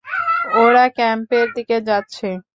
ওরা 0.55 0.85
ক্যাম্পের 0.97 1.47
দিকে 1.55 1.77
যাচ্ছে! 1.87 2.27